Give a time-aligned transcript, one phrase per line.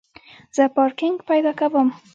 [0.55, 1.87] زه پارکینګ پیدا کوم